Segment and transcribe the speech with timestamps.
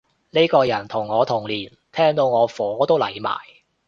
[0.31, 3.37] 呢個人同我同年，聽到我火都嚟埋